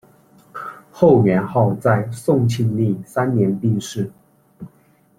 [0.89, 4.09] 后元昊在宋庆历三年病逝。